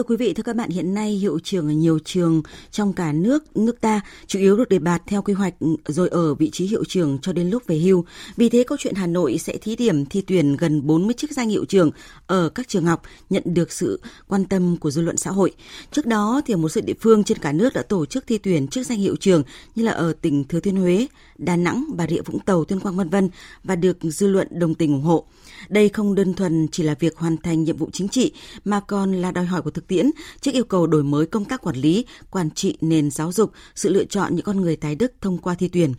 [0.00, 3.12] Thưa quý vị, thưa các bạn, hiện nay hiệu trưởng ở nhiều trường trong cả
[3.12, 6.50] nước, nước ta chủ yếu được đề bạt theo quy hoạch ừ, rồi ở vị
[6.50, 8.04] trí hiệu trưởng cho đến lúc về hưu.
[8.36, 11.48] Vì thế, câu chuyện Hà Nội sẽ thí điểm thi tuyển gần 40 chức danh
[11.48, 11.90] hiệu trưởng
[12.26, 15.52] ở các trường học nhận được sự quan tâm của dư luận xã hội.
[15.90, 18.68] Trước đó, thì một số địa phương trên cả nước đã tổ chức thi tuyển
[18.68, 19.42] chức danh hiệu trưởng
[19.74, 21.06] như là ở tỉnh Thừa Thiên Huế,
[21.40, 23.30] Đà Nẵng, Bà Rịa Vũng Tàu, Tuyên Quang vân vân
[23.64, 25.26] và được dư luận đồng tình ủng hộ.
[25.68, 28.32] Đây không đơn thuần chỉ là việc hoàn thành nhiệm vụ chính trị
[28.64, 31.62] mà còn là đòi hỏi của thực tiễn trước yêu cầu đổi mới công tác
[31.62, 35.12] quản lý, quản trị nền giáo dục, sự lựa chọn những con người tài đức
[35.20, 35.94] thông qua thi tuyển.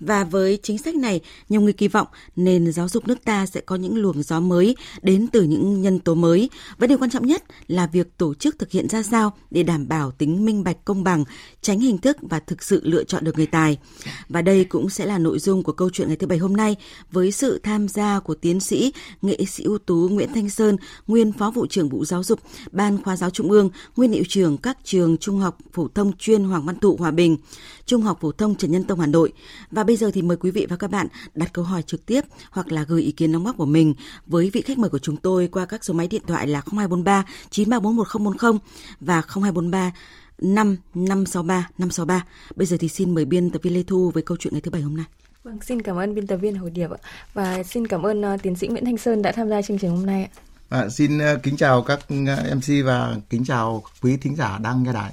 [0.00, 2.06] Và với chính sách này, nhiều người kỳ vọng
[2.36, 5.98] nền giáo dục nước ta sẽ có những luồng gió mới đến từ những nhân
[5.98, 6.50] tố mới.
[6.78, 9.88] Vấn đề quan trọng nhất là việc tổ chức thực hiện ra sao để đảm
[9.88, 11.24] bảo tính minh bạch công bằng,
[11.60, 13.78] tránh hình thức và thực sự lựa chọn được người tài.
[14.28, 16.76] Và đây cũng sẽ là nội dung của câu chuyện ngày thứ bảy hôm nay
[17.12, 21.32] với sự tham gia của tiến sĩ, nghệ sĩ ưu tú Nguyễn Thanh Sơn, nguyên
[21.32, 22.40] Phó vụ trưởng Vụ Giáo dục,
[22.72, 26.44] Ban Khoa giáo Trung ương, nguyên hiệu trưởng các trường Trung học phổ thông chuyên
[26.44, 27.36] Hoàng Văn Thụ Hòa Bình,
[27.86, 29.32] Trung học phổ thông Trần Nhân Tông Hà Nội.
[29.70, 32.20] Và bây giờ thì mời quý vị và các bạn đặt câu hỏi trực tiếp
[32.50, 33.94] hoặc là gửi ý kiến đóng góp của mình
[34.26, 37.24] với vị khách mời của chúng tôi qua các số máy điện thoại là 0243
[37.50, 38.58] 934 1040
[39.00, 39.92] và 0243
[40.42, 42.24] 5 563 563.
[42.56, 44.70] Bây giờ thì xin mời biên tập viên Lê Thu với câu chuyện ngày thứ
[44.70, 45.06] bảy hôm nay.
[45.44, 46.98] Vâng, xin cảm ơn biên tập viên Hồ Điệp ạ.
[47.34, 49.90] Và xin cảm ơn uh, tiến sĩ Nguyễn Thanh Sơn đã tham gia chương trình
[49.90, 50.30] hôm nay ạ.
[50.68, 54.82] À, xin uh, kính chào các uh, MC và kính chào quý thính giả đang
[54.82, 55.12] nghe đài.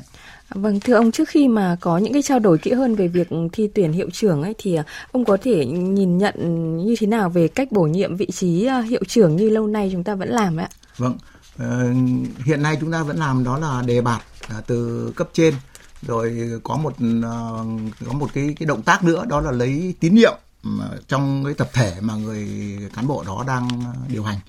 [0.50, 3.28] Vâng, thưa ông, trước khi mà có những cái trao đổi kỹ hơn về việc
[3.54, 4.78] thi tuyển hiệu trưởng ấy thì
[5.12, 6.36] ông có thể nhìn nhận
[6.78, 10.04] như thế nào về cách bổ nhiệm vị trí hiệu trưởng như lâu nay chúng
[10.04, 10.70] ta vẫn làm ạ?
[10.98, 11.18] Vâng,
[12.46, 15.56] hiện nay chúng ta vẫn làm đó là đề bạt À, từ cấp trên.
[16.02, 16.94] Rồi có một
[17.24, 17.34] à,
[18.06, 20.34] có một cái cái động tác nữa đó là lấy tín nhiệm
[21.08, 22.48] trong cái tập thể mà người
[22.96, 23.70] cán bộ đó đang
[24.08, 24.40] điều hành.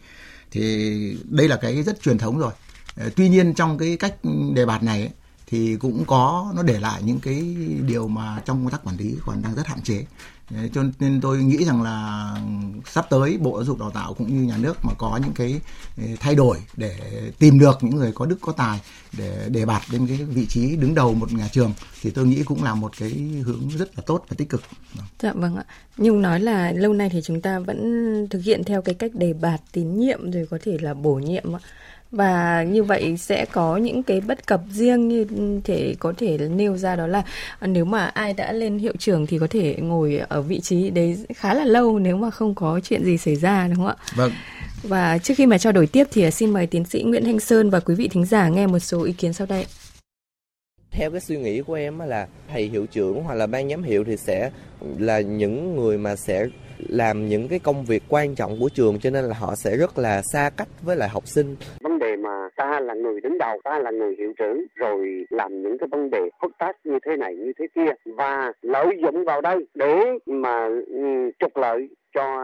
[0.50, 2.52] Thì đây là cái rất truyền thống rồi.
[2.96, 4.14] À, tuy nhiên trong cái cách
[4.54, 5.10] đề bạt này ấy,
[5.46, 7.56] thì cũng có nó để lại những cái
[7.86, 10.04] điều mà trong công tác quản lý còn đang rất hạn chế
[10.72, 12.34] cho nên tôi nghĩ rằng là
[12.86, 15.60] sắp tới bộ giáo dục đào tạo cũng như nhà nước mà có những cái
[15.96, 16.96] ờ, thay đổi để
[17.38, 18.80] tìm được những người có đức, có tài
[19.18, 21.72] để đề bạt đến cái vị trí đứng đầu một nhà trường
[22.02, 23.10] thì tôi nghĩ cũng là một cái
[23.44, 24.62] hướng rất là tốt và tích cực.
[24.94, 25.06] Vâng.
[25.20, 25.64] Dạ vâng ạ.
[25.96, 29.32] Nhung nói là lâu nay thì chúng ta vẫn thực hiện theo cái cách đề
[29.32, 31.60] bạt tín nhiệm rồi có thể là bổ nhiệm ạ
[32.10, 35.26] và như vậy sẽ có những cái bất cập riêng như
[35.64, 37.22] thể có thể nêu ra đó là
[37.60, 41.26] nếu mà ai đã lên hiệu trưởng thì có thể ngồi ở vị trí đấy
[41.36, 43.96] khá là lâu nếu mà không có chuyện gì xảy ra đúng không ạ?
[44.14, 44.32] Vâng.
[44.82, 47.70] Và trước khi mà trao đổi tiếp thì xin mời tiến sĩ Nguyễn Thanh Sơn
[47.70, 49.66] và quý vị thính giả nghe một số ý kiến sau đây.
[50.90, 54.04] Theo cái suy nghĩ của em là thầy hiệu trưởng hoặc là ban giám hiệu
[54.04, 54.50] thì sẽ
[54.98, 56.46] là những người mà sẽ
[56.88, 59.98] làm những cái công việc quan trọng của trường cho nên là họ sẽ rất
[59.98, 61.56] là xa cách với lại học sinh.
[61.80, 65.62] Vấn đề mà ta là người đứng đầu, ta là người hiệu trưởng, rồi làm
[65.62, 69.24] những cái vấn đề phức tạp như thế này, như thế kia, và lợi dụng
[69.24, 72.42] vào đây để mà ừ, trục lợi cho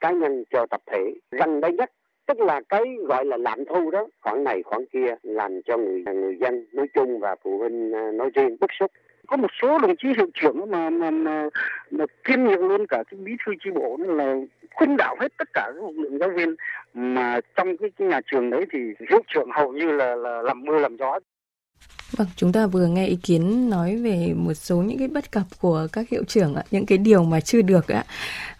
[0.00, 1.14] cá nhân, cho tập thể.
[1.30, 1.90] Gần đây nhất,
[2.26, 6.04] tức là cái gọi là lạm thu đó, khoản này, khoản kia, làm cho người
[6.14, 8.90] người dân nói chung và phụ huynh à, nói riêng bức xúc
[9.28, 11.48] có một số đồng chí hiệu trưởng mà mà mà,
[11.90, 14.34] mà kiêm nhiệm luôn cả cái bí thư chi bộ là
[14.74, 16.54] khuynh đảo hết tất cả các lực lượng giáo viên.
[16.94, 18.78] Mà trong cái, cái nhà trường đấy thì
[19.10, 21.18] hiệu trưởng hầu như là là làm mưa làm gió.
[22.16, 25.42] Vâng, chúng ta vừa nghe ý kiến nói về một số những cái bất cập
[25.60, 28.04] của các hiệu trưởng ạ, những cái điều mà chưa được ạ.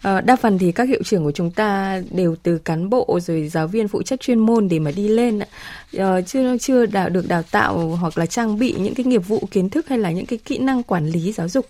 [0.01, 3.47] À, đa phần thì các hiệu trưởng của chúng ta đều từ cán bộ rồi
[3.47, 5.47] giáo viên phụ trách chuyên môn để mà đi lên ạ.
[5.97, 9.43] À, chưa chưa đào được đào tạo hoặc là trang bị những cái nghiệp vụ
[9.51, 11.65] kiến thức hay là những cái kỹ năng quản lý giáo dục.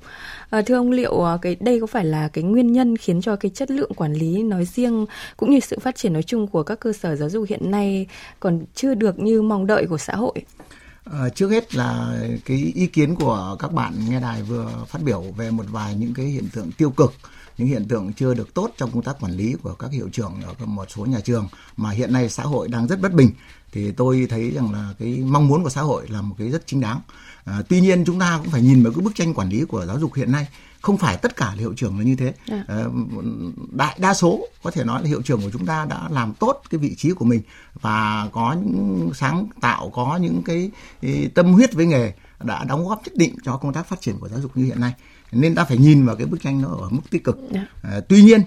[0.49, 3.51] À, thưa ông liệu cái đây có phải là cái nguyên nhân khiến cho cái
[3.55, 5.05] chất lượng quản lý nói riêng
[5.37, 8.07] cũng như sự phát triển nói chung của các cơ sở giáo dục hiện nay
[8.39, 10.33] còn chưa được như mong đợi của xã hội?
[11.13, 15.21] À, trước hết là cái ý kiến của các bạn nghe đài vừa phát biểu
[15.21, 17.13] về một vài những cái hiện tượng tiêu cực
[17.59, 20.33] những hiện tượng chưa được tốt trong công tác quản lý của các hiệu trưởng
[20.59, 21.47] ở một số nhà trường
[21.77, 23.31] mà hiện nay xã hội đang rất bất bình.
[23.71, 26.67] Thì tôi thấy rằng là cái mong muốn của xã hội là một cái rất
[26.67, 27.01] chính đáng
[27.49, 29.85] à, tuy nhiên chúng ta cũng phải nhìn vào cái bức tranh quản lý của
[29.85, 30.47] giáo dục hiện nay.
[30.81, 32.33] Không phải tất cả hiệu trưởng là như thế.
[32.67, 32.85] À.
[33.71, 36.61] đại đa số có thể nói là hiệu trưởng của chúng ta đã làm tốt
[36.69, 37.41] cái vị trí của mình
[37.81, 40.71] và có những sáng tạo có những cái
[41.35, 42.13] tâm huyết với nghề
[42.43, 44.81] đã đóng góp nhất định cho công tác phát triển của giáo dục như hiện
[44.81, 44.93] nay.
[45.31, 47.37] Nên ta phải nhìn vào cái bức tranh nó ở mức tích cực.
[47.53, 47.67] Yeah.
[47.81, 48.41] à, tuy nhiên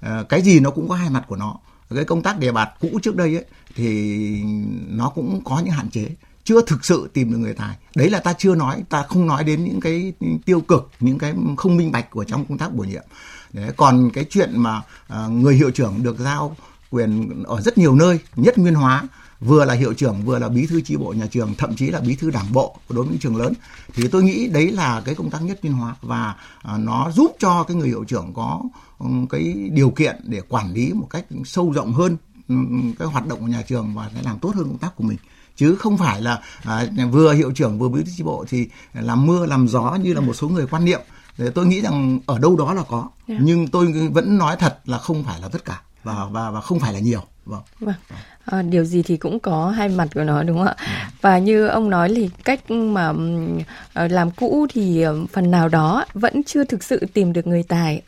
[0.00, 1.58] à, cái gì nó cũng có hai mặt của nó.
[1.94, 3.44] Cái công tác đề bạt cũ trước đây ấy,
[3.74, 4.42] thì
[4.88, 6.08] nó cũng có những hạn chế
[6.44, 7.76] chưa thực sự tìm được người tài.
[7.96, 10.12] Đấy là ta chưa nói ta không nói đến những cái
[10.46, 13.04] tiêu cực những cái không minh bạch của trong công tác bổ nhiệm.
[13.52, 14.82] Đấy còn cái chuyện mà
[15.12, 16.56] uh, người hiệu trưởng được giao
[16.90, 19.08] quyền ở rất nhiều nơi nhất nguyên hóa
[19.40, 22.00] vừa là hiệu trưởng vừa là bí thư tri bộ nhà trường thậm chí là
[22.00, 23.52] bí thư đảng bộ đối với những trường lớn
[23.94, 26.34] thì tôi nghĩ đấy là cái công tác nhất nguyên hóa và
[26.74, 28.62] uh, nó giúp cho cái người hiệu trưởng có
[28.98, 32.16] um, cái điều kiện để quản lý một cách sâu rộng hơn
[32.48, 35.04] um, cái hoạt động của nhà trường và sẽ làm tốt hơn công tác của
[35.04, 35.18] mình
[35.56, 39.26] chứ không phải là à, vừa hiệu trưởng vừa bí thư chi bộ thì làm
[39.26, 41.00] mưa làm gió như là một số người quan niệm
[41.54, 43.40] tôi nghĩ rằng ở đâu đó là có yeah.
[43.40, 43.44] Dạ.
[43.46, 46.80] nhưng tôi vẫn nói thật là không phải là tất cả và và và không
[46.80, 47.94] phải là nhiều vâng, vâng.
[48.44, 50.84] À, điều gì thì cũng có hai mặt của nó đúng không ạ ừ.
[51.20, 56.04] và như ông nói thì cách mà uh, làm cũ thì uh, phần nào đó
[56.14, 58.02] vẫn chưa thực sự tìm được người tài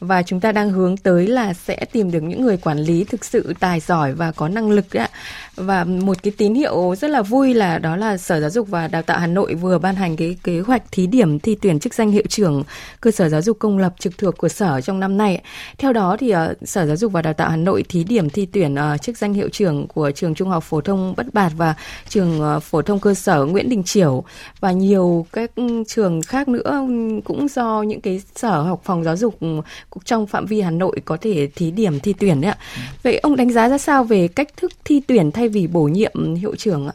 [0.00, 3.24] và chúng ta đang hướng tới là sẽ tìm được những người quản lý thực
[3.24, 5.08] sự tài giỏi và có năng lực ạ.
[5.56, 8.88] Và một cái tín hiệu rất là vui là đó là Sở Giáo dục và
[8.88, 11.94] Đào tạo Hà Nội vừa ban hành cái kế hoạch thí điểm thi tuyển chức
[11.94, 12.62] danh hiệu trưởng
[13.00, 15.42] cơ sở giáo dục công lập trực thuộc của sở trong năm nay.
[15.78, 18.46] Theo đó thì ờ, Sở Giáo dục và Đào tạo Hà Nội thí điểm thi
[18.46, 21.74] tuyển ờ, chức danh hiệu trưởng của trường Trung học phổ thông Bất Bạt và
[22.08, 24.24] trường ờ, phổ thông cơ sở Nguyễn Đình Chiểu
[24.60, 26.86] và nhiều các ừ, trường khác nữa
[27.24, 29.60] cũng do những cái sở học phòng giáo dục ừ,
[30.04, 32.58] trong phạm vi Hà Nội có thể thí điểm thi tuyển đấy ạ.
[33.02, 36.34] Vậy ông đánh giá ra sao về cách thức thi tuyển thay vì bổ nhiệm
[36.34, 36.94] hiệu trưởng ạ?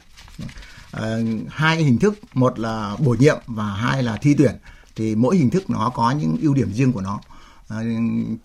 [0.91, 1.17] À,
[1.49, 4.55] hai hình thức, một là bổ nhiệm và hai là thi tuyển.
[4.95, 7.19] Thì mỗi hình thức nó có những ưu điểm riêng của nó.
[7.67, 7.77] À,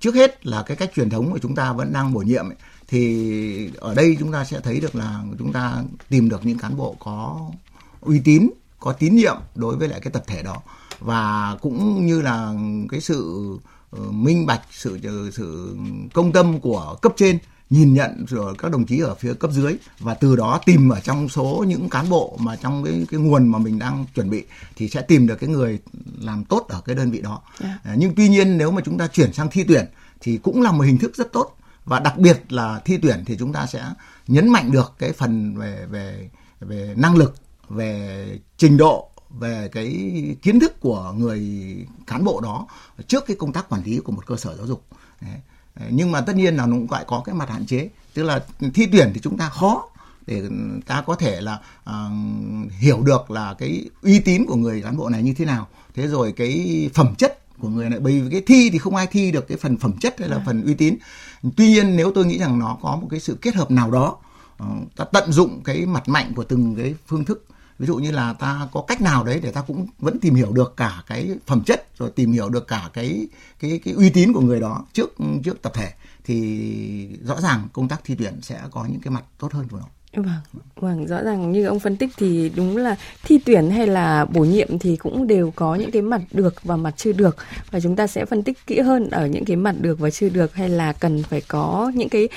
[0.01, 2.57] trước hết là cái cách truyền thống của chúng ta vẫn đang bổ nhiệm ấy,
[2.89, 6.77] thì ở đây chúng ta sẽ thấy được là chúng ta tìm được những cán
[6.77, 7.41] bộ có
[8.01, 8.51] uy tín
[8.81, 10.57] có tín nhiệm đối với lại cái tập thể đó
[11.01, 12.55] và cũng như là
[12.91, 13.49] cái sự
[13.93, 14.99] minh bạch sự
[15.33, 15.77] sự
[16.15, 17.39] công tâm của cấp trên
[17.71, 21.01] nhìn nhận rồi các đồng chí ở phía cấp dưới và từ đó tìm ở
[21.01, 24.45] trong số những cán bộ mà trong cái cái nguồn mà mình đang chuẩn bị
[24.77, 25.79] thì sẽ tìm được cái người
[26.21, 27.43] làm tốt ở cái đơn vị đó.
[27.61, 27.81] Yeah.
[27.85, 27.95] Dạ.
[27.99, 29.85] Nhưng tuy nhiên nếu mà chúng ta chuyển sang thi tuyển
[30.21, 33.37] thì cũng là một hình thức rất tốt và đặc biệt là thi tuyển thì
[33.39, 33.85] chúng ta sẽ
[34.29, 37.35] nhấn mạnh được cái phần về về về năng lực,
[37.69, 38.27] về
[38.57, 39.89] trình độ về cái
[40.43, 41.41] kiến thức của người
[42.07, 42.67] cán bộ đó
[43.07, 44.85] trước cái công tác quản lý của một cơ sở giáo dục
[45.21, 45.37] Đấy.
[45.91, 48.45] nhưng mà tất nhiên là nó cũng lại có cái mặt hạn chế tức là
[48.75, 49.89] thi tuyển thì chúng ta khó
[50.27, 50.43] để
[50.87, 51.61] ta có thể là
[51.91, 55.69] uh, hiểu được là cái uy tín của người cán bộ này như thế nào
[55.95, 59.07] thế rồi cái phẩm chất của người này bởi vì cái thi thì không ai
[59.07, 60.43] thi được cái phần phẩm chất hay là à.
[60.47, 60.97] phần uy tín
[61.57, 64.17] tuy nhiên nếu tôi nghĩ rằng nó có một cái sự kết hợp nào đó
[64.63, 67.47] uh, ta tận dụng cái mặt mạnh của từng cái phương thức
[67.81, 70.53] ví dụ như là ta có cách nào đấy để ta cũng vẫn tìm hiểu
[70.53, 73.29] được cả cái phẩm chất, rồi tìm hiểu được cả cái
[73.61, 75.11] cái cái uy tín của người đó trước
[75.45, 75.93] trước tập thể,
[76.25, 79.79] thì rõ ràng công tác thi tuyển sẽ có những cái mặt tốt hơn của
[79.79, 79.87] nó.
[80.17, 80.41] Vâng,
[80.77, 84.45] vâng, rõ ràng như ông phân tích thì đúng là thi tuyển hay là bổ
[84.45, 87.37] nhiệm thì cũng đều có những cái mặt được và mặt chưa được
[87.71, 90.29] và chúng ta sẽ phân tích kỹ hơn ở những cái mặt được và chưa
[90.29, 92.29] được hay là cần phải có những cái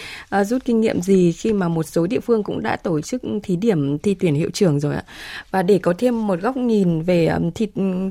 [0.42, 3.22] uh, rút kinh nghiệm gì khi mà một số địa phương cũng đã tổ chức
[3.44, 5.04] thí điểm thi tuyển hiệu trưởng rồi ạ.
[5.52, 7.68] Và để có thêm một góc nhìn về um, thi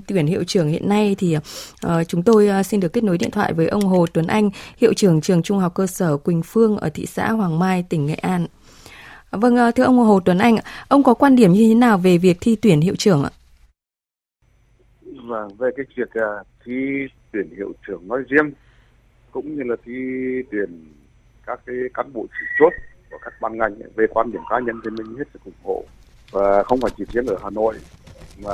[0.06, 3.30] tuyển hiệu trưởng hiện nay thì uh, chúng tôi uh, xin được kết nối điện
[3.30, 6.76] thoại với ông Hồ Tuấn Anh, hiệu trưởng trường Trung học cơ sở Quỳnh Phương
[6.76, 8.46] ở thị xã Hoàng Mai, tỉnh Nghệ An.
[9.32, 10.56] Vâng, ờ, thưa ông Hồ Tuấn Anh,
[10.88, 13.30] ông có quan điểm như thế nào về việc thi tuyển hiệu trưởng ạ?
[15.02, 18.52] Vâng, về cái việc ờ, thi tuyển hiệu trưởng nói riêng
[19.30, 19.92] cũng như là thi
[20.50, 20.84] tuyển
[21.46, 22.72] các cái cán bộ chủ chốt
[23.10, 25.84] của các ban ngành về quan điểm cá nhân thì mình hết sức ủng hộ
[26.30, 27.74] và không phải chỉ riêng ở Hà Nội
[28.42, 28.52] mà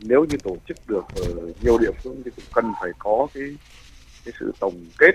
[0.00, 3.56] nếu như tổ chức được ở nhiều địa phương thì cũng cần phải có cái
[4.24, 5.12] cái sự tổng kết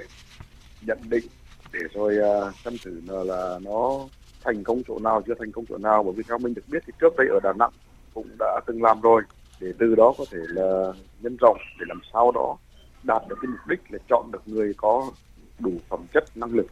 [0.81, 1.25] nhận định
[1.73, 3.99] để rồi uh, xem thử là, là nó
[4.43, 6.83] thành công chỗ nào, chưa thành công chỗ nào bởi vì theo mình được biết
[6.87, 7.71] thì trước đây ở Đà Nẵng
[8.13, 9.21] cũng đã từng làm rồi
[9.59, 12.57] để từ đó có thể là nhân rộng, để làm sao đó
[13.03, 15.11] đạt được cái mục đích là chọn được người có
[15.59, 16.67] đủ phẩm chất, năng lực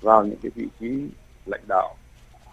[0.00, 1.08] vào những cái vị trí
[1.46, 1.94] lãnh đạo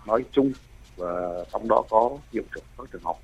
[0.07, 0.51] nói chung
[0.97, 3.19] và trong đó có hiệu trưởng, các trường học.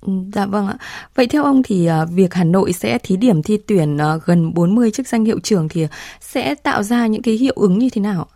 [0.00, 0.78] Ừ, dạ vâng ạ.
[1.14, 4.54] Vậy theo ông thì ờ, việc Hà Nội sẽ thí điểm thi tuyển ờ, gần
[4.54, 5.86] 40 chức danh hiệu trưởng thì
[6.20, 8.26] sẽ tạo ra những cái hiệu ứng như thế nào?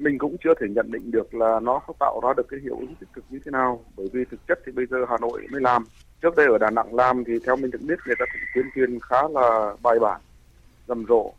[0.00, 2.76] Mình cũng chưa thể nhận định được là nó có tạo ra được cái hiệu
[2.80, 5.46] ứng tích cực như thế nào, bởi vì thực chất thì bây giờ Hà Nội
[5.50, 5.84] mới làm.
[6.22, 8.66] Trước đây ở Đà Nẵng làm thì theo mình được biết người ta cũng tuyên
[8.74, 10.20] truyền khá là bài bản,
[10.88, 11.32] rầm rộ.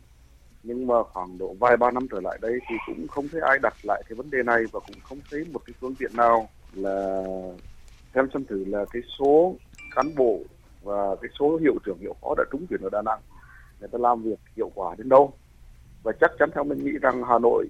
[0.63, 3.59] Nhưng mà khoảng độ vài ba năm trở lại đây thì cũng không thấy ai
[3.61, 6.49] đặt lại cái vấn đề này và cũng không thấy một cái phương tiện nào
[6.73, 7.23] là
[8.15, 9.55] xem xem thử là cái số
[9.95, 10.39] cán bộ
[10.83, 13.19] và cái số hiệu trưởng hiệu phó đã trúng tuyển ở Đà Nẵng,
[13.79, 15.33] người ta làm việc hiệu quả đến đâu.
[16.03, 17.67] Và chắc chắn theo mình nghĩ rằng Hà Nội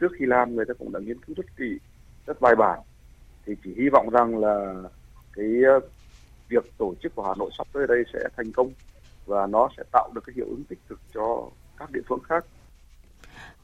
[0.00, 1.78] trước khi làm người ta cũng đã nghiên cứu rất kỹ
[2.26, 2.80] rất bài bản
[3.46, 4.74] thì chỉ hy vọng rằng là
[5.32, 5.80] cái ờ,
[6.48, 8.70] việc tổ chức của Hà Nội sắp tới đây sẽ thành công
[9.26, 11.48] và nó sẽ tạo được cái hiệu ứng tích cực cho
[11.78, 12.44] các địa phương khác.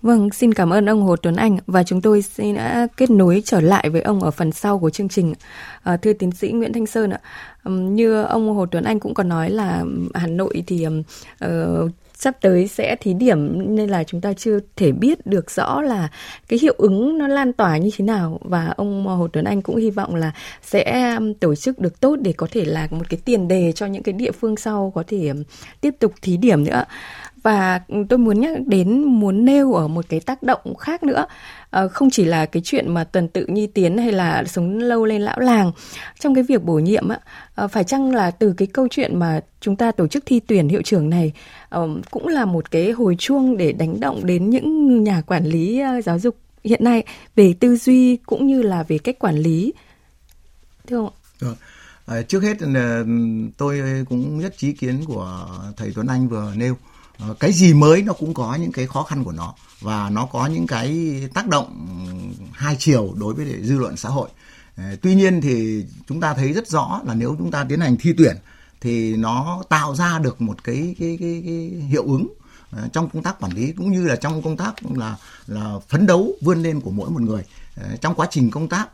[0.03, 3.11] Vâng, xin cảm ơn ông Hồ Tuấn Anh và chúng tôi sẽ đã à, kết
[3.11, 5.35] nối trở lại với ông ở phần sau của chương trình.
[5.83, 7.21] À, thưa tiến sĩ Nguyễn Thanh Sơn ạ,
[7.65, 9.85] như ông Hồ Tuấn Anh cũng còn nói là
[10.15, 11.91] Hà Nội thì uh,
[12.23, 16.09] sắp tới sẽ thí điểm, nên là chúng ta chưa thể biết được rõ là
[16.49, 18.41] cái hiệu ứng nó lan tỏa như thế nào.
[18.45, 22.17] Và ông Hồ Tuấn Anh cũng hy vọng là sẽ um, tổ chức được tốt
[22.21, 25.05] để có thể là một cái tiền đề cho những cái địa phương sau có
[25.07, 25.43] thể um,
[25.81, 26.85] tiếp tục thí điểm nữa
[27.43, 31.27] và tôi muốn nhắc đến muốn nêu ở một cái tác động khác nữa.
[31.71, 35.05] À, không chỉ là cái chuyện mà tuần tự nhi tiến hay là sống lâu
[35.05, 35.73] lên lão làng
[36.19, 37.19] trong cái việc bổ nhiệm á
[37.55, 40.69] à, phải chăng là từ cái câu chuyện mà chúng ta tổ chức thi tuyển
[40.69, 41.33] hiệu trưởng này
[41.69, 41.81] à,
[42.11, 46.19] cũng là một cái hồi chuông để đánh động đến những nhà quản lý giáo
[46.19, 47.05] dục hiện nay
[47.37, 49.73] về tư duy cũng như là về cách quản lý?
[50.87, 51.55] Thưa ông ạ.
[52.07, 52.57] À, trước hết
[53.57, 56.77] tôi cũng nhất trí kiến của thầy Tuấn Anh vừa nêu
[57.41, 59.55] cái gì mới nó cũng có những cái khó khăn của nó.
[59.81, 64.09] Và nó có những cái tác động ừ, hai chiều đối với dư luận xã
[64.09, 64.29] hội.
[64.77, 67.97] Ờ, tuy nhiên thì chúng ta thấy rất rõ là nếu chúng ta tiến hành
[68.01, 68.37] thi tuyển
[68.81, 72.27] thì nó tạo ra được một cái cái cái, cái hiệu ứng
[72.71, 76.07] ờ, trong công tác quản lý cũng như là trong công tác là là phấn
[76.07, 77.43] đấu vươn lên của mỗi một người.
[77.77, 78.89] Ờ, trong quá trình công tác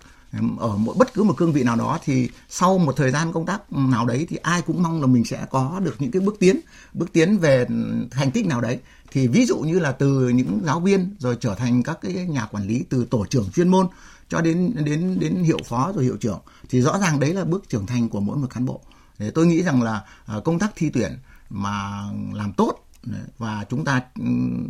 [0.58, 3.47] ở mỗi bất cứ một cương vị nào đó thì sau một thời gian công
[3.47, 6.37] tác nào đấy thì ai cũng mong là mình sẽ có được những cái bước
[6.38, 6.61] tiến
[6.94, 7.66] bước tiến về
[8.11, 8.78] thành tích nào đấy.
[9.11, 12.47] Thì ví dụ như là từ những giáo viên rồi trở thành các cái nhà
[12.47, 13.88] quản lý từ tổ trưởng chuyên môn
[14.28, 17.68] cho đến đến đến hiệu phó rồi hiệu trưởng thì rõ ràng đấy là bước
[17.68, 18.80] trưởng thành của mỗi một cán bộ.
[19.18, 21.18] Để tôi nghĩ rằng là à, công tác thi tuyển
[21.50, 22.85] mà làm tốt
[23.38, 24.25] và chúng ta ừ,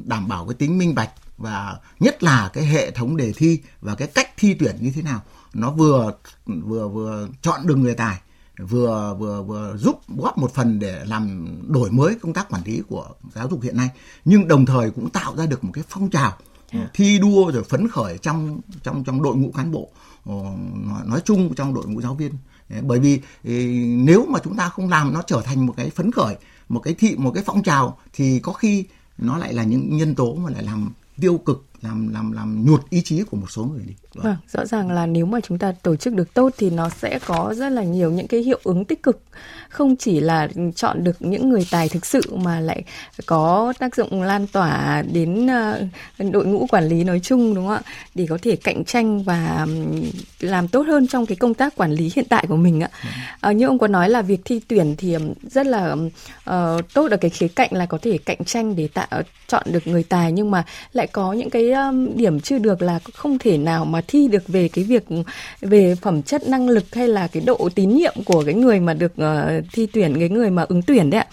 [0.04, 3.94] đảm bảo cái tính minh bạch và nhất là cái hệ thống đề thi và
[3.94, 5.22] cái cách thi tuyển như thế nào
[5.54, 6.12] nó vừa
[6.46, 8.20] vừa vừa chọn được người tài
[8.58, 12.82] vừa vừa vừa giúp góp một phần để làm đổi mới công tác quản lý
[12.88, 13.88] của giáo dục hiện nay
[14.24, 16.32] nhưng đồng thời cũng tạo ra được một cái phong trào
[16.70, 16.90] yeah.
[16.94, 19.90] thi đua rồi phấn khởi trong trong trong đội ngũ cán bộ
[20.24, 20.34] ờ,
[21.04, 22.32] nói chung trong đội ngũ giáo viên
[22.82, 23.20] bởi vì
[24.04, 26.36] nếu mà chúng ta không làm nó trở thành một cái phấn khởi
[26.68, 28.84] một cái thị một cái phong trào thì có khi
[29.18, 32.90] nó lại là những nhân tố mà lại làm tiêu cực làm làm làm nhụt
[32.90, 33.94] ý chí của một số người đi.
[34.14, 34.24] Vâng.
[34.24, 37.18] vâng, rõ ràng là nếu mà chúng ta tổ chức được tốt thì nó sẽ
[37.26, 39.22] có rất là nhiều những cái hiệu ứng tích cực,
[39.68, 42.82] không chỉ là chọn được những người tài thực sự mà lại
[43.26, 45.82] có tác dụng lan tỏa đến ờ,
[46.18, 47.82] đội ngũ quản lý nói chung đúng không ạ?
[48.14, 49.66] Để có thể cạnh tranh và
[50.40, 52.90] làm tốt hơn trong cái công tác quản lý hiện tại của mình ạ.
[53.40, 57.16] À, như ông có nói là việc thi tuyển thì rất là uh, tốt ở
[57.16, 60.50] cái khía cạnh là có thể cạnh tranh để tạo chọn được người tài nhưng
[60.50, 64.28] mà lại có những cái cái điểm chưa được là không thể nào mà thi
[64.28, 65.04] được về cái việc
[65.60, 68.94] về phẩm chất năng lực hay là cái độ tín nhiệm của cái người mà
[68.94, 71.26] được ờ, thi tuyển cái người mà ứng tuyển đấy ạ.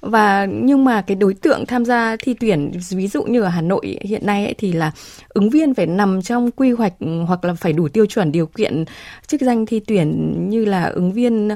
[0.00, 3.60] Và nhưng mà cái đối tượng tham gia thi tuyển ví dụ như ở Hà
[3.60, 4.92] Nội hiện nay ấy, thì là
[5.28, 6.92] ứng viên phải nằm trong quy hoạch
[7.26, 8.84] hoặc là phải đủ tiêu chuẩn điều kiện
[9.26, 11.48] chức danh thi tuyển như là ứng viên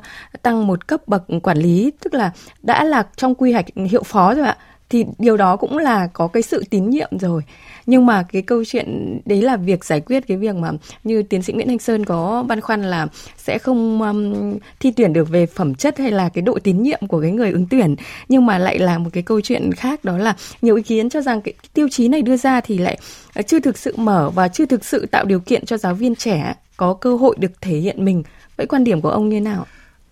[0.43, 4.35] tăng một cấp bậc quản lý tức là đã là trong quy hoạch hiệu phó
[4.35, 4.57] rồi ạ
[4.93, 7.43] thì điều đó cũng là có cái sự tín nhiệm rồi.
[7.87, 10.71] Nhưng mà cái câu chuyện đấy là việc giải quyết cái việc mà
[11.05, 13.07] như tiến sĩ Nguyễn Thanh Sơn có băn khoăn là
[13.37, 17.01] sẽ không um, thi tuyển được về phẩm chất hay là cái độ tín nhiệm
[17.09, 17.97] của cái người ứng tuyển.
[18.29, 21.21] Nhưng mà lại là một cái câu chuyện khác đó là nhiều ý kiến cho
[21.21, 22.99] rằng cái tiêu chí này đưa ra thì lại
[23.35, 26.15] ờ, chưa thực sự mở và chưa thực sự tạo điều kiện cho giáo viên
[26.15, 28.23] trẻ có cơ hội được thể hiện mình.
[28.57, 29.67] Vậy quan điểm của ông như nào?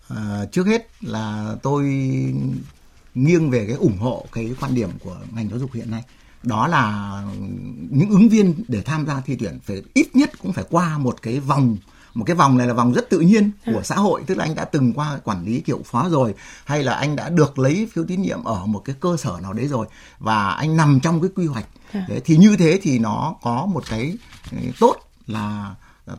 [0.08, 1.84] À, trước hết là tôi
[3.14, 6.02] nghiêng về cái ủng hộ cái quan điểm của ngành giáo dục hiện nay
[6.42, 7.12] đó là
[7.90, 11.22] những ứng viên để tham gia thi tuyển phải ít nhất cũng phải qua một
[11.22, 11.76] cái vòng
[12.14, 13.84] một cái vòng này là vòng rất tự nhiên của à.
[13.84, 16.94] xã hội tức là anh đã từng qua quản lý kiểu phó rồi hay là
[16.94, 19.86] anh đã được lấy phiếu tín nhiệm ở một cái cơ sở nào đấy rồi
[20.18, 22.06] và anh nằm trong cái quy hoạch à.
[22.08, 24.16] đấy, thì như thế thì nó có một cái
[24.80, 25.74] tốt là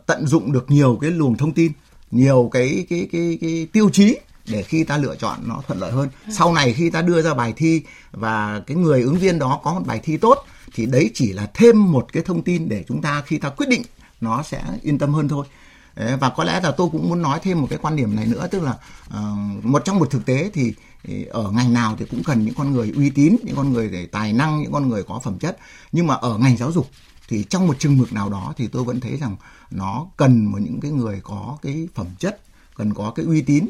[0.06, 1.72] tận dụng được nhiều cái luồng thông tin
[2.10, 5.92] nhiều cái cái cái cái tiêu chí để khi ta lựa chọn nó thuận lợi
[5.92, 6.08] hơn.
[6.30, 7.82] Sau này khi ta đưa ra bài thi
[8.12, 10.44] và cái người ứng viên đó có một bài thi tốt
[10.74, 13.68] thì đấy chỉ là thêm một cái thông tin để chúng ta khi ta quyết
[13.68, 13.82] định
[14.20, 15.46] nó sẽ yên tâm hơn thôi.
[16.20, 18.48] Và có lẽ là tôi cũng muốn nói thêm một cái quan điểm này nữa
[18.50, 20.74] tức là uh, một trong một thực tế thì
[21.30, 24.06] ở ngành nào thì cũng cần những con người uy tín những con người để
[24.06, 25.58] tài năng những con người có phẩm chất.
[25.92, 26.90] Nhưng mà ở ngành giáo dục
[27.28, 29.36] thì trong một chừng mực nào đó thì tôi vẫn thấy rằng
[29.70, 32.40] nó cần một những cái người có cái phẩm chất
[32.76, 33.66] cần có cái uy tín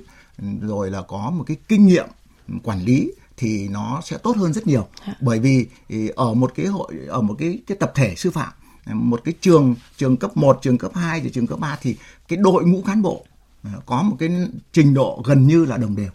[0.61, 2.07] rồi là có một cái kinh nghiệm
[2.63, 5.15] quản lý thì nó sẽ tốt hơn rất nhiều à.
[5.21, 5.67] bởi vì
[6.17, 8.53] ở một cái hội ở một cái cái tập thể sư phạm
[8.87, 11.97] một cái trường trường cấp 1, trường cấp 2 rồi trường cấp 3 thì
[12.29, 13.25] cái đội ngũ cán bộ
[13.87, 14.31] có một cái
[14.73, 16.11] trình độ gần như là đồng đều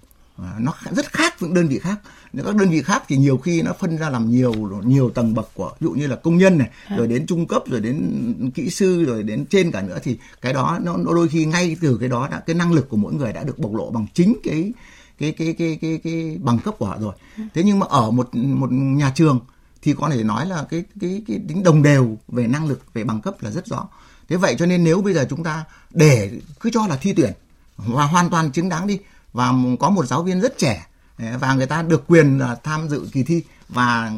[0.60, 2.00] nó rất khác với đơn vị khác.
[2.46, 4.54] Các đơn vị khác thì nhiều khi nó phân ra làm nhiều
[4.84, 6.98] nhiều tầng bậc của ví dụ như là công nhân này à.
[6.98, 10.54] rồi đến trung cấp rồi đến kỹ sư rồi đến trên cả nữa thì cái
[10.54, 13.14] đó nó, nó đôi khi ngay từ cái đó đã cái năng lực của mỗi
[13.14, 14.72] người đã được bộc lộ bằng chính cái
[15.20, 17.14] cái cái cái cái cái bằng cấp của họ rồi.
[17.54, 19.40] Thế nhưng mà ở một một nhà trường
[19.82, 23.04] thì có thể nói là cái cái cái tính đồng đều về năng lực về
[23.04, 23.88] bằng cấp là rất rõ.
[24.30, 27.34] Thế vậy cho nên nếu bây giờ chúng ta để cứ cho là thi tuyển
[27.78, 29.00] và hoàn toàn chứng đáng đi
[29.34, 32.90] và có một giáo viên rất trẻ eh, và người ta được quyền à, tham
[32.90, 34.12] dự kỳ thi và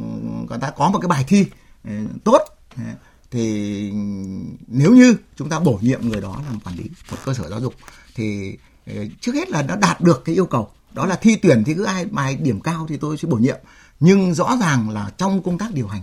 [0.50, 1.46] người ta có một cái bài thi
[1.84, 2.42] eh, tốt
[2.78, 2.96] eh,
[3.32, 3.92] thì
[4.68, 7.62] nếu như chúng ta bổ nhiệm người đó làm quản lý một cơ sở giáo
[7.62, 7.74] dục
[8.16, 8.58] thì
[9.22, 11.84] trước hết là nó đạt được cái yêu cầu, đó là thi tuyển thì cứ
[11.84, 13.58] ai bài điểm cao thì tôi sẽ bổ nhiệm.
[14.00, 16.02] Nhưng rõ ràng là trong công tác điều hành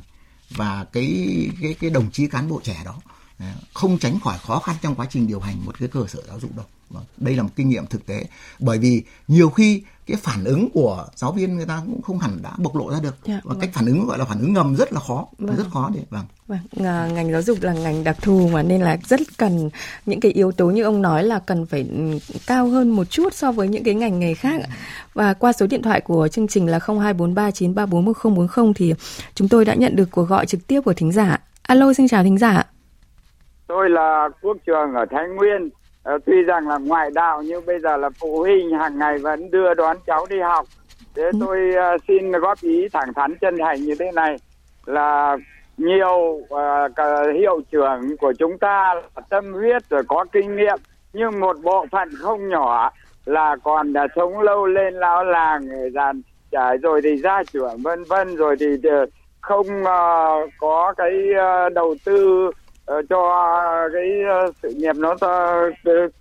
[0.50, 2.94] và cái cái cái đồng chí cán bộ trẻ đó
[3.74, 6.40] không tránh khỏi khó khăn trong quá trình điều hành một cái cơ sở giáo
[6.40, 8.24] dục đâu Vâng, đây là một kinh nghiệm thực tế
[8.58, 12.38] bởi vì nhiều khi cái phản ứng của giáo viên người ta cũng không hẳn
[12.42, 13.60] đã bộc lộ ra được dạ, và vâng.
[13.60, 15.56] cách phản ứng gọi là phản ứng ngầm rất là khó vâng.
[15.56, 16.24] rất khó để vâng.
[16.46, 19.70] vâng ngành giáo dục là ngành đặc thù mà nên là rất cần
[20.06, 21.86] những cái yếu tố như ông nói là cần phải
[22.46, 24.60] cao hơn một chút so với những cái ngành nghề khác
[25.14, 28.94] và qua số điện thoại của chương trình là 024393414040 thì
[29.34, 32.22] chúng tôi đã nhận được cuộc gọi trực tiếp của thính giả alo xin chào
[32.22, 32.64] thính giả
[33.66, 35.70] tôi là quốc trường ở thái nguyên
[36.14, 39.50] uh, tuy rằng là ngoại đạo nhưng bây giờ là phụ huynh hàng ngày vẫn
[39.50, 40.66] đưa đón cháu đi học
[41.14, 41.30] thế ừ.
[41.40, 44.37] tôi uh, xin góp ý thẳng thắn chân thành như thế này
[44.87, 45.37] là
[45.76, 46.92] nhiều uh,
[47.35, 48.94] hiệu trưởng của chúng ta
[49.28, 50.78] tâm huyết rồi có kinh nghiệm
[51.12, 52.90] nhưng một bộ phận không nhỏ
[53.25, 58.04] là còn là sống lâu lên lão làng dàn trải rồi thì ra trưởng vân
[58.04, 58.66] vân rồi thì
[59.40, 62.50] không uh, có cái uh, đầu tư
[62.92, 63.30] uh, cho
[63.62, 64.10] à, cái
[64.49, 65.75] uh, sự nghiệp nó uh,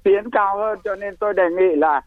[0.03, 2.01] tiến cao hơn cho nên tôi đề nghị là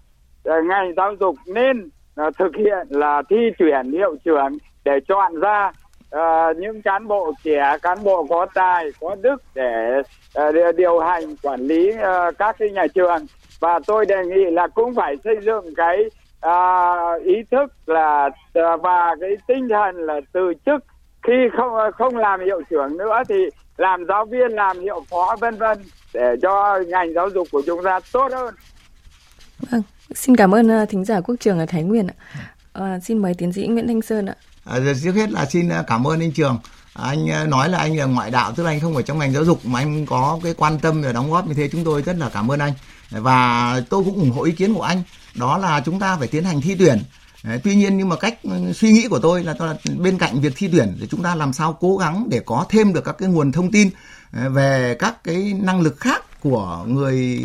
[0.48, 1.90] uh, ngành giáo dục nên
[2.26, 5.72] uh, thực hiện là thi tuyển hiệu trưởng để chọn ra
[6.16, 10.02] uh, những cán bộ trẻ cán bộ có tài có đức để
[10.48, 13.26] uh, điều hành quản lý uh, các cái nhà trường.
[13.60, 15.98] Và tôi đề nghị là cũng phải xây dựng cái
[16.46, 20.84] uh, ý thức là uh, và cái tinh thần là từ chức
[21.26, 23.34] khi không không làm hiệu trưởng nữa thì
[23.76, 25.78] làm giáo viên làm hiệu phó vân vân
[26.14, 28.54] để cho ngành giáo dục của chúng ta tốt hơn.
[29.70, 29.82] Vâng
[30.14, 32.14] xin cảm ơn ờ, thính giả quốc trường ở thái nguyên ạ.
[32.72, 34.34] À, xin mời tiến sĩ nguyễn thanh sơn ạ.
[34.64, 36.58] À, trước hết là xin ờ, cảm ơn anh trường.
[36.94, 39.44] Anh nói là anh là ngoại đạo tức là anh không ở trong ngành giáo
[39.44, 42.16] dục mà anh có cái quan tâm và đóng góp như thế chúng tôi rất
[42.18, 42.72] là cảm ơn anh.
[43.10, 45.02] Và tôi cũng ủng hộ ý kiến của anh.
[45.38, 46.98] Đó là chúng ta phải tiến hành thi tuyển
[47.64, 50.52] tuy nhiên nhưng mà cách ừ, suy nghĩ của tôi là, là bên cạnh việc
[50.56, 53.28] thi tuyển thì chúng ta làm sao cố gắng để có thêm được các cái
[53.28, 53.90] nguồn thông tin
[54.32, 57.40] ờ, về các cái năng lực khác của người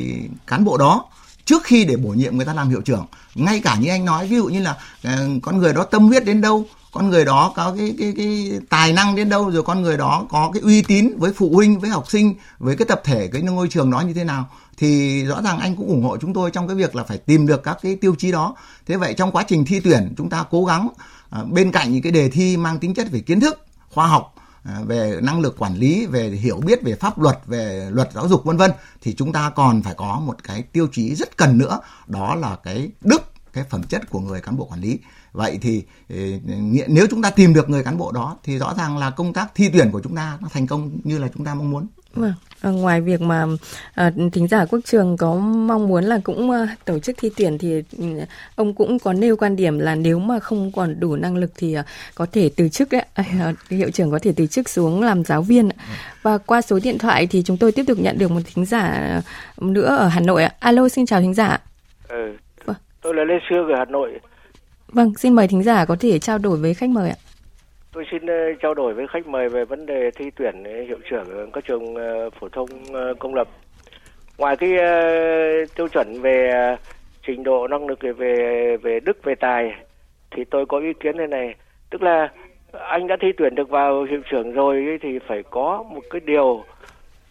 [0.47, 1.05] cán bộ đó
[1.45, 3.05] trước khi để bổ nhiệm người ta làm hiệu trưởng.
[3.35, 6.25] Ngay cả như anh nói ví dụ như là ờ, con người đó tâm huyết
[6.25, 9.81] đến đâu con người đó có cái cái cái tài năng đến đâu rồi con
[9.81, 13.01] người đó có cái uy tín với phụ huynh với học sinh với cái tập
[13.03, 16.17] thể cái ngôi trường đó như thế nào thì rõ ràng anh cũng ủng hộ
[16.17, 18.55] chúng tôi trong cái việc là phải tìm được các cái tiêu chí đó.
[18.85, 20.87] Thế vậy trong quá trình thi tuyển chúng ta cố gắng
[21.29, 24.35] à, bên cạnh những cái đề thi mang tính chất về kiến thức khoa học
[24.63, 28.27] à, về năng lực quản lý về hiểu biết về pháp luật về luật giáo
[28.27, 31.57] dục vân vân thì chúng ta còn phải có một cái tiêu chí rất cần
[31.57, 34.99] nữa đó là cái đức cái phẩm chất của người cán bộ quản lý
[35.33, 36.15] vậy thì ừ,
[36.87, 39.47] nếu chúng ta tìm được người cán bộ đó thì rõ ràng là công tác
[39.55, 42.33] thi tuyển của chúng ta nó thành công như là chúng ta mong muốn Vâng,
[42.61, 43.45] à, ngoài việc mà
[43.95, 47.57] à, thính giả quốc trường có mong muốn là cũng à, tổ chức thi tuyển
[47.57, 48.05] thì ừ,
[48.55, 51.73] ông cũng có nêu quan điểm là nếu mà không còn đủ năng lực thì
[51.73, 51.83] à,
[52.15, 55.41] có thể từ chức đấy, à, hiệu trưởng có thể từ chức xuống làm giáo
[55.41, 55.69] viên.
[56.21, 59.21] Và qua số điện thoại thì chúng tôi tiếp tục nhận được một thính giả
[59.61, 60.43] nữa ở Hà Nội.
[60.59, 61.57] Alo, xin chào thính giả.
[62.07, 62.77] Ừ, vâng.
[63.01, 64.19] tôi là Lê Sương ở Hà Nội.
[64.93, 67.15] Vâng, xin mời thính giả có thể trao đổi với khách mời ạ.
[67.93, 70.99] Tôi xin ờ, trao đổi với khách mời về vấn đề thi tuyển ờ, hiệu
[71.09, 72.69] trưởng các trường ờ, phổ thông
[73.19, 73.47] công lập.
[74.37, 74.69] Ngoài cái
[75.75, 76.51] tiêu chuẩn về
[77.27, 79.71] trình độ năng lực về về đức về tài
[80.31, 81.55] thì tôi có ý kiến thế này,
[81.89, 82.31] tức là
[82.71, 86.63] anh đã thi tuyển được vào hiệu trưởng rồi thì phải có một cái điều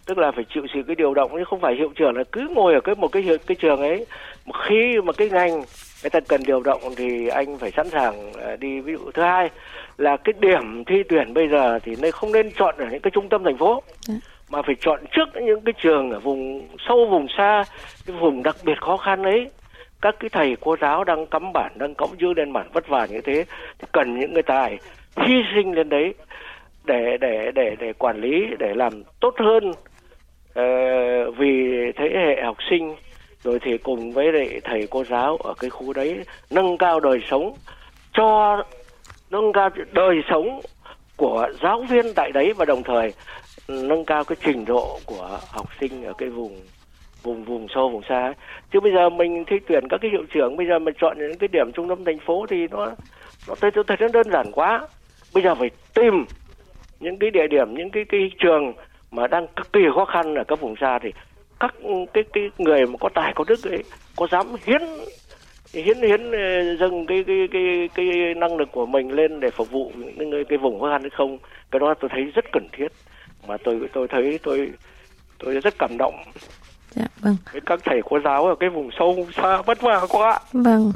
[0.07, 2.49] tức là phải chịu sự cái điều động chứ không phải hiệu trưởng là cứ
[2.55, 4.07] ngồi ở cái một cái cái trường ấy
[4.69, 5.63] khi mà cái ngành
[6.03, 8.81] người ta cần điều động thì anh phải sẵn sàng đi.
[8.81, 9.51] Ví dụ thứ hai
[9.99, 13.11] là cái điểm thi tuyển bây giờ thì nên không nên chọn ở những cái
[13.11, 14.15] trung tâm thành phố ừ.
[14.51, 17.65] mà phải chọn trước những cái trường ở vùng sâu vùng xa
[18.07, 19.51] cái vùng đặc biệt khó khăn ấy.
[20.03, 23.07] Các cái thầy cô giáo đang cắm bản đang cõng chữ lên bản vất vả
[23.07, 23.45] như thế
[23.79, 24.79] thì cần những người tài
[25.17, 26.15] hy sinh lên đấy
[26.85, 32.57] để để để để quản lý để làm tốt hơn uh, vì thế hệ học
[32.71, 32.95] sinh
[33.45, 37.21] rồi thì cùng với lại thầy cô giáo ở cái khu đấy nâng cao đời
[37.31, 37.55] sống
[38.13, 38.63] cho,
[39.31, 40.61] nâng cao đời sống
[41.17, 43.13] của giáo viên tại đấy và đồng thời
[43.69, 46.61] nâng cao cái trình độ của học sinh ở cái vùng
[47.23, 48.35] vùng vùng sâu, vùng xa ấy.
[48.73, 51.39] chứ bây giờ mình thi tuyển các cái hiệu trưởng, bây giờ mình chọn những
[51.39, 52.87] cái điểm trung tâm thành phố thì nó
[53.49, 54.89] nó tôi tôi thấy nó đơn giản quá
[55.35, 56.25] bây giờ phải tìm
[57.01, 58.73] những cái địa điểm, những cái cái trường
[59.11, 61.13] mà đang cực kỳ khó khăn ở các vùng xa thì
[61.63, 61.75] các
[62.15, 63.85] cái cái người mà có tài có đức ấy
[64.17, 64.83] có dám hiến
[65.73, 69.71] hiến hiến ờ, dâng cái cái cái cái năng lực của mình lên để phục
[69.71, 71.39] vụ những cái, vùng khó khăn hay không
[71.71, 72.89] cái đó tôi thấy rất cần thiết
[73.47, 74.73] mà tôi tôi thấy tôi
[75.39, 76.15] tôi rất cảm động
[76.95, 77.37] Dạ, vâng.
[77.67, 80.41] các thầy cô giáo ở cái vùng sâu vùng xa vất vả quá.
[80.53, 80.93] Vâng.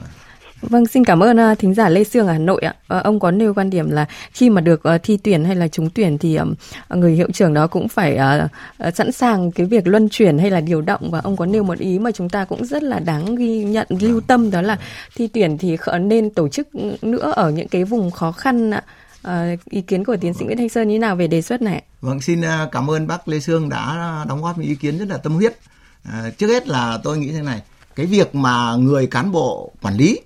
[0.62, 2.74] Vâng, xin cảm ơn uh, thính giả Lê Sương ở Hà Nội ạ.
[2.96, 5.68] Uh, ông có nêu quan điểm là khi mà được uh, thi tuyển hay là
[5.68, 6.54] trúng tuyển thì um,
[6.88, 8.50] người hiệu trưởng đó cũng phải uh,
[8.88, 11.62] uh, sẵn sàng cái việc luân chuyển hay là điều động và ông có nêu
[11.62, 14.78] một ý mà chúng ta cũng rất là đáng ghi nhận lưu tâm đó là
[15.14, 16.68] thi tuyển thì nên tổ chức
[17.02, 18.82] nữa ở những cái vùng khó khăn ạ.
[19.26, 21.82] Uh, ý kiến của tiến sĩ Nguyễn Thanh Sơn như nào về đề xuất này?
[22.00, 22.42] Vâng, xin
[22.72, 25.56] cảm ơn bác Lê Sương đã đóng góp những ý kiến rất là tâm huyết.
[26.04, 27.62] À, trước hết là tôi nghĩ thế này,
[27.96, 30.18] cái việc mà người cán bộ quản lý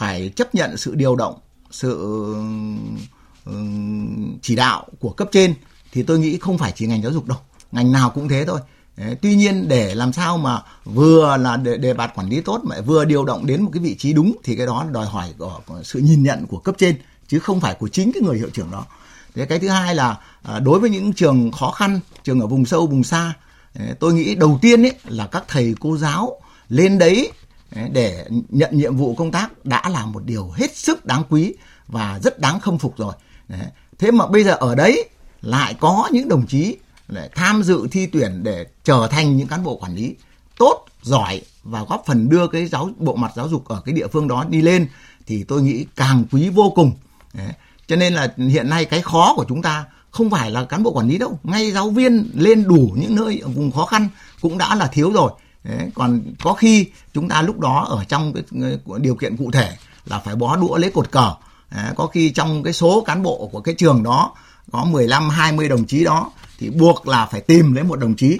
[0.00, 1.38] phải chấp nhận sự điều động,
[1.70, 1.98] sự
[3.44, 3.52] ừ,
[4.42, 5.54] chỉ đạo của cấp trên
[5.92, 7.38] thì tôi nghĩ không phải chỉ ngành giáo dục đâu,
[7.72, 8.60] ngành nào cũng thế thôi.
[9.22, 12.80] Tuy nhiên để làm sao mà vừa là đề, đề bạt quản lý tốt mà
[12.80, 15.60] vừa điều động đến một cái vị trí đúng thì cái đó đòi hỏi của,
[15.66, 16.96] của sự nhìn nhận của cấp trên
[17.28, 18.86] chứ không phải của chính cái người hiệu trưởng đó.
[19.34, 22.64] Thế cái thứ hai là à, đối với những trường khó khăn, trường ở vùng
[22.64, 23.34] sâu vùng xa
[23.98, 27.32] tôi nghĩ đầu tiên ấy là các thầy cô giáo lên đấy
[27.92, 31.54] để nhận nhiệm vụ công tác đã là một điều hết sức đáng quý
[31.86, 33.14] và rất đáng khâm phục rồi.
[33.98, 35.08] Thế mà bây giờ ở đấy
[35.42, 36.76] lại có những đồng chí
[37.08, 40.14] để tham dự thi tuyển để trở thành những cán bộ quản lý
[40.58, 44.06] tốt, giỏi và góp phần đưa cái giáo, bộ mặt giáo dục ở cái địa
[44.06, 44.88] phương đó đi lên
[45.26, 46.92] thì tôi nghĩ càng quý vô cùng.
[47.86, 50.92] Cho nên là hiện nay cái khó của chúng ta không phải là cán bộ
[50.92, 54.08] quản lý đâu, ngay giáo viên lên đủ những nơi ở vùng khó khăn
[54.40, 55.32] cũng đã là thiếu rồi.
[55.64, 58.42] Đấy, còn có khi chúng ta lúc đó ở trong cái
[58.98, 61.34] điều kiện cụ thể là phải bó đũa lấy cột cờ.
[61.70, 64.34] Đấy, có khi trong cái số cán bộ của cái trường đó
[64.72, 68.38] có 15 20 đồng chí đó thì buộc là phải tìm lấy một đồng chí.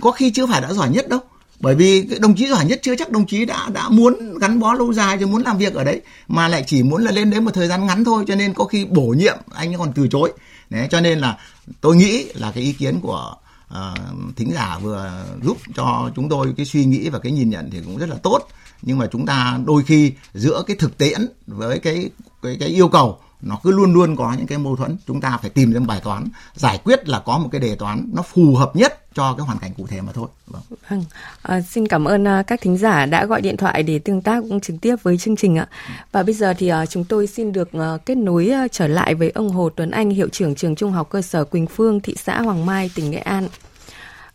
[0.00, 1.20] Có khi chưa phải đã giỏi nhất đâu
[1.60, 4.60] bởi vì cái đồng chí giỏi nhất chưa chắc đồng chí đã đã muốn gắn
[4.60, 7.30] bó lâu dài chứ muốn làm việc ở đấy mà lại chỉ muốn là lên
[7.30, 10.08] đấy một thời gian ngắn thôi cho nên có khi bổ nhiệm anh còn từ
[10.08, 10.32] chối.
[10.70, 11.38] Đấy, cho nên là
[11.80, 13.34] tôi nghĩ là cái ý kiến của
[13.70, 13.94] Ờ,
[14.36, 17.80] thính giả vừa giúp cho chúng tôi cái suy nghĩ và cái nhìn nhận thì
[17.84, 18.38] cũng rất là tốt.
[18.82, 22.10] Nhưng mà chúng ta đôi khi giữa cái thực tiễn với cái
[22.42, 24.96] cái cái yêu cầu nó cứ luôn luôn có những cái mâu thuẫn.
[25.06, 27.74] Chúng ta phải tìm ra một bài toán giải quyết là có một cái đề
[27.74, 30.28] toán nó phù hợp nhất cho cái hoàn cảnh cụ thể mà thôi.
[30.46, 31.04] Vâng, vâng.
[31.42, 34.40] À, xin cảm ơn ờ, các thính giả đã gọi điện thoại để tương tác
[34.48, 35.68] cũng trực tiếp với chương trình ạ.
[36.12, 39.14] Và bây giờ thì uh, chúng tôi xin được uh, kết nối uh, trở lại
[39.14, 42.14] với ông Hồ Tuấn Anh hiệu trưởng trường trung học cơ sở Quỳnh Phương thị
[42.18, 43.48] xã Hoàng Mai tỉnh Nghệ An.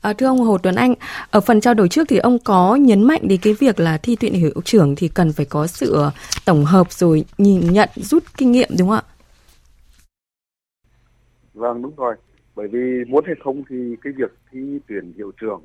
[0.06, 0.94] À, thưa ông Hồ Tuấn Anh,
[1.32, 4.18] ở phần trao đổi trước thì ông có nhấn mạnh đến cái việc là thi
[4.20, 6.12] tuyển hiệu trưởng thì cần phải có sự ờ,
[6.46, 9.12] tổng hợp rồi nhìn nhận rút kinh nghiệm đúng không ạ?
[11.54, 12.16] Vâng đúng rồi.
[12.56, 15.62] Bởi vì muốn hay không thì cái việc thi tuyển hiệu trưởng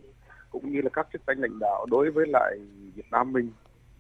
[0.50, 2.58] cũng như là các chức danh lãnh đạo đối với lại
[2.94, 3.50] Việt Nam mình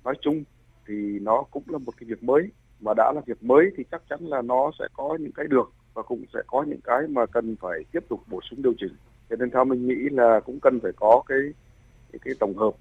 [0.04, 0.44] nói chung
[0.86, 2.42] thì nó cũng là một cái việc mới
[2.80, 5.72] mà đã là việc mới thì chắc chắn là nó sẽ có những cái được
[5.94, 8.94] và cũng sẽ có những cái mà cần phải tiếp tục bổ sung điều chỉnh
[9.30, 11.38] cho nên theo mình nghĩ là cũng cần phải có cái
[12.12, 12.74] cái, cái tổng hợp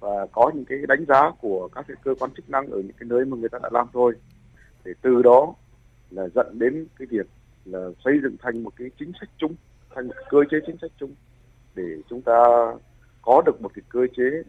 [0.00, 2.96] và có những cái đánh giá của các cái cơ quan chức năng ở những
[2.98, 4.14] cái nơi mà người ta đã làm thôi
[4.84, 5.54] để từ đó
[6.10, 7.26] là dẫn đến cái việc
[7.64, 9.54] là xây dựng thành một cái chính sách chung
[9.94, 11.14] thành một cơ chế chính sách chung
[11.74, 12.36] để chúng ta
[13.22, 14.42] có được một cái cơ chế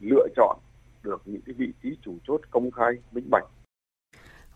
[0.00, 0.58] lựa chọn
[1.02, 3.44] được những cái vị trí chủ chốt công khai minh bạch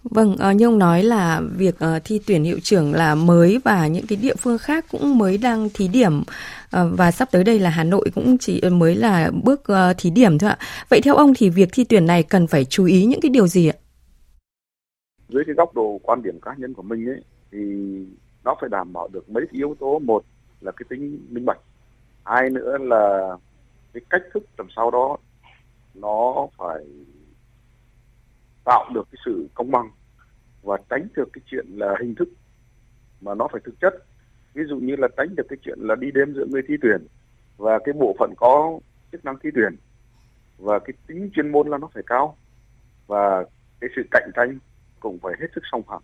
[0.04, 3.86] Vâng, uh, như ông nói là việc uh, thi tuyển hiệu trưởng là mới và
[3.86, 7.58] những cái địa phương khác cũng mới đang thí điểm uh, và sắp tới đây
[7.58, 10.58] là Hà Nội cũng chỉ mới là bước uh, thí điểm thôi ạ.
[10.88, 13.46] Vậy theo ông thì việc thi tuyển này cần phải chú ý những cái điều
[13.46, 13.76] gì ạ?
[15.28, 17.58] Dưới cái góc độ quan điểm cá nhân của mình ấy thì
[18.44, 20.24] nó phải đảm bảo được mấy cái yếu tố một
[20.60, 21.60] là cái tính minh bạch,
[22.24, 23.36] hai nữa là
[23.92, 25.16] cái cách thức làm sao đó
[25.94, 26.84] nó phải
[28.64, 29.90] tạo được cái sự công bằng
[30.62, 32.28] và tránh được cái chuyện là hình thức
[33.20, 33.94] mà nó phải thực chất
[34.54, 37.06] ví dụ như là tránh được cái chuyện là đi đêm giữa người thi tuyển
[37.56, 38.78] và cái bộ phận có
[39.12, 39.76] chức năng thi tuyển
[40.58, 42.36] và cái tính chuyên môn là nó phải cao
[43.06, 43.44] và
[43.80, 44.58] cái sự cạnh tranh
[45.00, 46.02] cũng phải hết sức song phẳng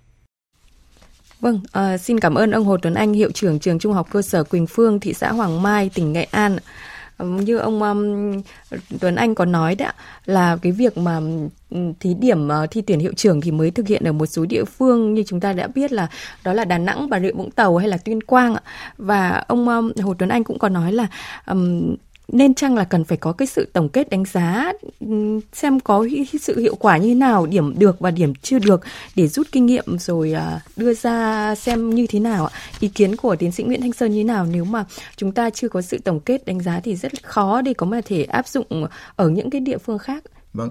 [1.41, 4.23] Vâng, à, xin cảm ơn ông Hồ Tuấn Anh, hiệu trưởng trường Trung học cơ
[4.23, 6.57] sở Quỳnh Phương, thị xã Hoàng Mai, tỉnh Nghệ An.
[7.19, 8.33] Ờ, như ông um,
[9.01, 9.93] Tuấn Anh có nói đấy
[10.27, 11.17] là cái việc mà
[11.71, 14.45] um, thí điểm uh, thi tuyển hiệu trưởng thì mới thực hiện ở một số
[14.45, 16.09] địa phương như chúng ta đã biết là
[16.45, 18.57] đó là Đà Nẵng, Bà Rịa Vũng Tàu hay là Tuyên Quang
[18.99, 21.07] và ông um, Hồ Tuấn Anh cũng có nói là
[21.47, 21.97] um,
[22.33, 26.07] nên chăng là cần phải có cái sự tổng kết đánh giá ừ, xem có
[26.41, 28.81] sự hiệu quả như thế nào, điểm được và điểm chưa được
[29.17, 32.49] để rút kinh nghiệm rồi à, đưa ra xem như thế nào
[32.81, 34.47] ý kiến của tiến sĩ Nguyễn Thanh Sơn như thế nào?
[34.47, 34.85] Nếu mà
[35.17, 38.25] chúng ta chưa có sự tổng kết đánh giá thì rất khó để có thể
[38.25, 38.87] áp dụng
[39.17, 40.25] ở những cái địa phương khác.
[40.53, 40.71] Vâng.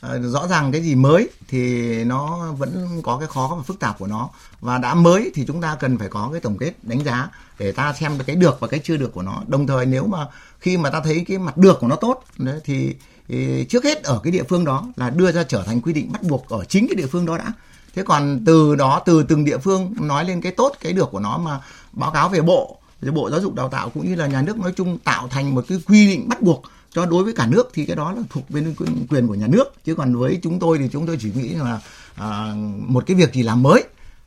[0.00, 3.98] Ờ, rõ ràng cái gì mới thì nó vẫn có cái khó và phức tạp
[3.98, 4.28] của nó.
[4.60, 7.72] Và đã mới thì chúng ta cần phải có cái tổng kết đánh giá để
[7.72, 9.42] ta xem được cái được và cái chưa được của nó.
[9.46, 10.26] Đồng thời nếu mà
[10.60, 12.94] khi mà ta thấy cái mặt được của nó tốt đấy, thì,
[13.28, 16.12] thì trước hết ở cái địa phương đó là đưa ra trở thành quy định
[16.12, 17.52] bắt buộc ở chính cái địa phương đó đã.
[17.94, 21.20] Thế còn từ đó từ từng địa phương nói lên cái tốt cái được của
[21.20, 21.60] nó mà
[21.92, 24.58] báo cáo về bộ rồi bộ giáo dục đào tạo cũng như là nhà nước
[24.58, 27.70] nói chung tạo thành một cái quy định bắt buộc cho đối với cả nước
[27.74, 28.74] thì cái đó là thuộc bên
[29.10, 31.80] quyền của nhà nước chứ còn với chúng tôi thì chúng tôi chỉ nghĩ là
[32.14, 33.84] à, một cái việc gì làm mới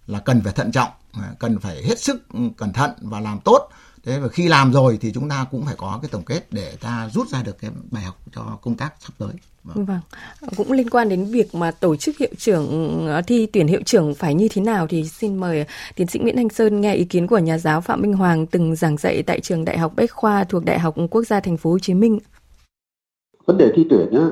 [0.07, 3.69] là cần phải thận trọng à, cần phải hết sức cẩn thận và làm tốt
[4.03, 6.75] thế và khi làm rồi thì chúng ta cũng phải có cái tổng kết để
[6.81, 9.31] ta rút ra được cái bài học cho công tác sắp tới
[9.63, 9.85] Vâng.
[9.85, 9.99] vâng.
[10.57, 14.15] Cũng liên quan đến việc mà tổ chức hiệu trưởng à, thi tuyển hiệu trưởng
[14.15, 17.27] phải như thế nào thì xin mời tiến sĩ Nguyễn Thanh Sơn nghe ý kiến
[17.27, 20.43] của nhà giáo Phạm Minh Hoàng từng giảng dạy tại trường Đại học Bách khoa
[20.43, 22.19] thuộc Đại học Quốc gia Thành phố Hồ Chí Minh.
[23.51, 24.31] Vấn đề thi tuyển á,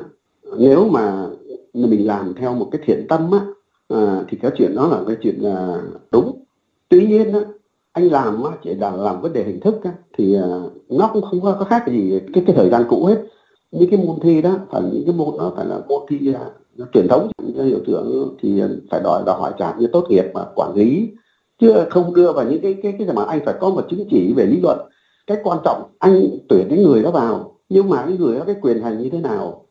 [0.57, 1.27] nếu mà
[1.73, 3.39] mình làm theo một cái thiện tâm á,
[3.87, 6.43] à, thì cái chuyện đó là cái chuyện là đúng.
[6.89, 7.39] Tuy nhiên á,
[7.91, 10.47] anh làm á, chỉ là làm vấn đề hình thức á, thì à,
[10.89, 13.23] nó cũng không có khác gì cái cái thời gian cũ hết.
[13.71, 16.33] Những cái môn thi đó phải những cái môn đó phải là môn thi
[16.81, 17.31] uh, truyền thống.
[17.55, 21.09] Hiệu trưởng thì phải đòi đòi hỏi trả như tốt nghiệp mà quản lý.
[21.59, 24.33] Chứ không đưa vào những cái cái cái mà anh phải có một chứng chỉ
[24.33, 24.79] về lý luận.
[25.27, 28.55] Cái quan trọng anh tuyển cái người đó vào nhưng mà cái người đó cái
[28.61, 29.68] quyền hành như thế nào?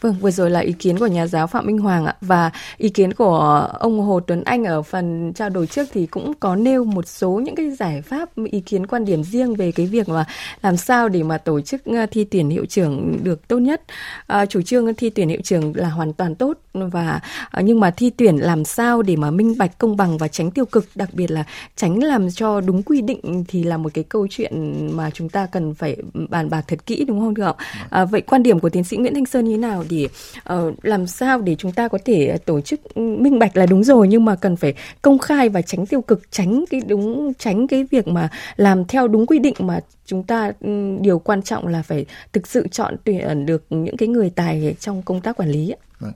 [0.00, 2.88] Vâng, vừa rồi là ý kiến của nhà giáo Phạm Minh Hoàng ạ và ý
[2.88, 6.84] kiến của ông Hồ Tuấn Anh ở phần trao đổi trước thì cũng có nêu
[6.84, 10.24] một số những cái giải pháp ý kiến quan điểm riêng về cái việc mà
[10.62, 13.82] làm sao để mà tổ chức ờ, thi tuyển hiệu trưởng được tốt nhất.
[14.26, 17.90] À, chủ trương thi tuyển hiệu trưởng là hoàn toàn tốt và à, nhưng mà
[17.90, 21.08] thi tuyển làm sao để mà minh bạch công bằng và tránh tiêu cực, đặc
[21.12, 21.44] biệt là
[21.76, 24.52] tránh làm cho đúng quy định thì là một cái câu chuyện
[24.96, 25.96] mà chúng ta cần phải
[26.28, 27.56] bàn bạc thật kỹ đúng không thưa ông?
[27.90, 30.08] À, vậy quan điểm của tiến sĩ Nguyễn Thanh Sơn như thế nào thì
[30.52, 34.08] uh, làm sao để chúng ta có thể tổ chức minh bạch là đúng rồi
[34.08, 37.84] nhưng mà cần phải công khai và tránh tiêu cực tránh cái đúng tránh cái
[37.90, 40.52] việc mà làm theo đúng quy định mà chúng ta
[41.00, 45.02] điều quan trọng là phải thực sự chọn tuyển được những cái người tài trong
[45.02, 46.12] công tác quản lý vâng.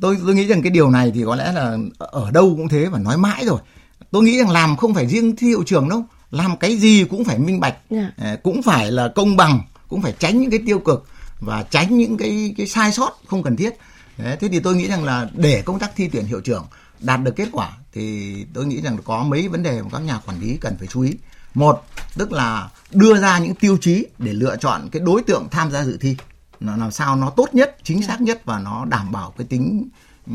[0.00, 2.86] tôi tôi nghĩ rằng cái điều này thì có lẽ là ở đâu cũng thế
[2.86, 3.58] và nói mãi rồi
[4.10, 7.24] tôi nghĩ rằng làm không phải riêng thi hiệu trường đâu làm cái gì cũng
[7.24, 8.12] phải minh bạch yeah.
[8.18, 8.36] Dạ.
[8.42, 11.06] cũng phải là công bằng cũng phải tránh những cái tiêu cực
[11.40, 13.70] và tránh những cái cái sai sót không cần thiết.
[14.18, 16.66] Đấy, thế thì tôi nghĩ rằng là để công tác thi tuyển hiệu trưởng
[17.00, 20.20] đạt được kết quả thì tôi nghĩ rằng có mấy vấn đề mà các nhà
[20.26, 21.12] quản lý cần phải chú ý.
[21.54, 21.84] Một
[22.16, 25.84] tức là đưa ra những tiêu chí để lựa chọn cái đối tượng tham gia
[25.84, 26.16] dự thi.
[26.60, 29.88] Nó làm sao nó tốt nhất chính xác nhất và nó đảm bảo cái tính
[30.26, 30.34] ừ,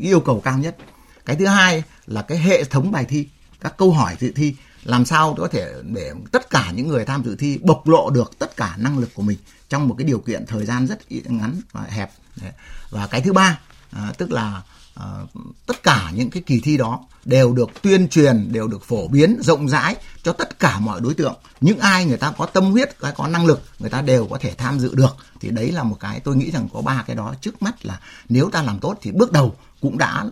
[0.00, 0.76] yêu cầu cao nhất.
[1.24, 3.28] Cái thứ hai là cái hệ thống bài thi
[3.60, 4.54] các câu hỏi dự thi
[4.86, 8.38] làm sao có thể để tất cả những người tham dự thi bộc lộ được
[8.38, 11.60] tất cả năng lực của mình trong một cái điều kiện thời gian rất ngắn
[11.72, 12.10] và hẹp.
[12.90, 13.58] Và cái thứ ba
[13.90, 14.62] à, tức là
[14.94, 15.04] à,
[15.66, 19.38] tất cả những cái kỳ thi đó đều được tuyên truyền đều được phổ biến
[19.42, 21.34] rộng rãi cho tất cả mọi đối tượng.
[21.60, 24.54] Những ai người ta có tâm huyết có năng lực người ta đều có thể
[24.54, 25.16] tham dự được.
[25.40, 28.00] Thì đấy là một cái tôi nghĩ rằng có ba cái đó trước mắt là
[28.28, 30.24] nếu ta làm tốt thì bước đầu cũng đã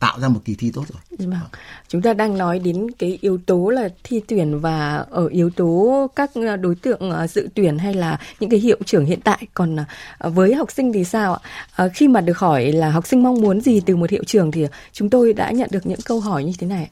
[0.00, 1.02] tạo ra một kỳ thi tốt rồi.
[1.18, 1.48] Dạ vâng.
[1.88, 6.06] Chúng ta đang nói đến cái yếu tố là thi tuyển và ở yếu tố
[6.16, 9.46] các ờ, đối tượng ờ, dự tuyển hay là những cái hiệu trưởng hiện tại.
[9.54, 9.76] Còn
[10.18, 11.38] ờ, với học sinh thì sao
[11.76, 11.88] ạ?
[11.94, 14.66] Khi mà được hỏi là học sinh mong muốn gì từ một hiệu trưởng thì
[14.92, 16.90] chúng tôi đã nhận được những câu hỏi như thế này.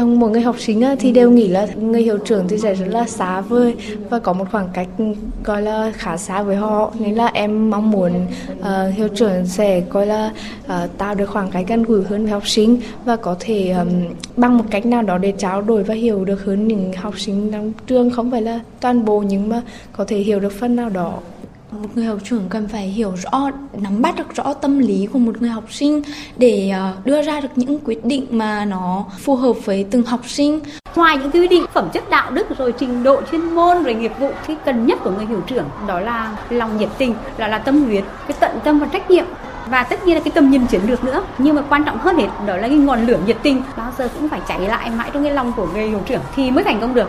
[0.00, 2.86] Vâng, một người học sinh thì đều nghĩ là người hiệu trưởng thì sẽ rất
[2.88, 3.74] là xa vời
[4.10, 4.88] và có một khoảng cách
[5.44, 6.92] gọi là khá xa với họ.
[6.98, 8.26] Nên là em mong muốn
[8.60, 10.32] uh, hiệu trưởng sẽ coi là
[10.64, 13.88] uh, tạo được khoảng cách gần gũi hơn với học sinh và có thể um,
[14.36, 17.52] bằng một cách nào đó để trao đổi và hiểu được hơn những học sinh
[17.52, 18.10] trong trường.
[18.10, 21.18] Không phải là toàn bộ nhưng mà có thể hiểu được phần nào đó
[21.72, 25.18] một người học trưởng cần phải hiểu rõ, nắm bắt được rõ tâm lý của
[25.18, 26.02] một người học sinh
[26.36, 30.20] để ờ, đưa ra được những quyết định mà nó phù hợp với từng học
[30.26, 30.60] sinh.
[30.96, 34.12] Ngoài những quy định phẩm chất đạo đức rồi trình độ chuyên môn rồi nghiệp
[34.18, 37.58] vụ cái cần nhất của người hiệu trưởng đó là lòng nhiệt tình là là
[37.58, 39.24] tâm huyết, cái tận tâm và trách nhiệm.
[39.70, 42.16] Và tất nhiên là cái tầm nhìn chiến lược nữa, nhưng mà quan trọng hơn
[42.16, 43.62] hết đó là cái ngọn lửa nhiệt tình.
[43.76, 46.50] Bao giờ cũng phải cháy lại mãi trong cái lòng của người hiệu trưởng thì
[46.50, 47.08] mới thành công được.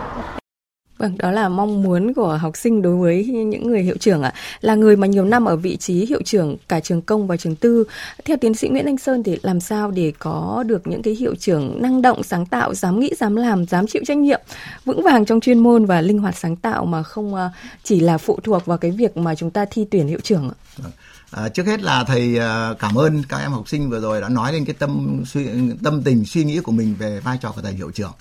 [1.04, 4.32] Vâng, đó là mong muốn của học sinh đối với những người hiệu trưởng ạ.
[4.36, 4.40] À.
[4.62, 7.56] Là người mà nhiều năm ở vị trí hiệu trưởng cả trường công và trường
[7.56, 7.84] tư.
[8.26, 11.36] Theo tiến sĩ Nguyễn Anh Sơn thì làm sao để có được những cái hiệu
[11.36, 14.42] trưởng năng động, sáng tạo, dám nghĩ, dám làm, dám chịu trách nhiệm,
[14.86, 17.50] vững vàng trong chuyên môn và linh hoạt sáng tạo mà không ờ,
[17.84, 20.56] chỉ là phụ thuộc vào cái việc mà chúng ta thi tuyển hiệu trưởng ạ?
[20.78, 20.92] Vâng.
[21.32, 24.30] À, trước hết là thầy ờ, cảm ơn các em học sinh vừa rồi đã
[24.30, 25.46] nói lên cái tâm suy
[25.84, 28.12] tâm tình suy nghĩ của mình về vai trò của thầy hiệu trưởng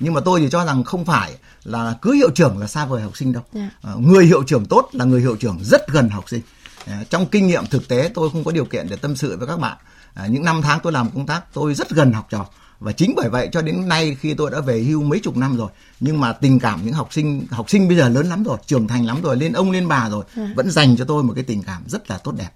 [0.00, 1.32] nhưng mà tôi thì cho rằng không phải
[1.64, 3.72] là cứ hiệu trưởng là xa vời học sinh đâu yeah.
[3.84, 3.90] Dạ.
[3.90, 6.40] à, người hiệu trưởng tốt là người hiệu trưởng rất gần học sinh
[6.86, 9.46] à, trong kinh nghiệm thực tế tôi không có điều kiện để tâm sự với
[9.46, 9.76] các bạn
[10.14, 12.46] à, những năm tháng tôi làm công tác tôi rất gần học trò
[12.80, 15.56] và chính bởi vậy cho đến nay khi tôi đã về hưu mấy chục năm
[15.56, 15.68] rồi
[16.00, 18.88] nhưng mà tình cảm những học sinh học sinh bây giờ lớn lắm rồi trưởng
[18.88, 20.52] thành lắm rồi lên ông lên bà rồi à.
[20.56, 22.50] vẫn dành cho tôi một cái tình cảm rất là tốt đẹp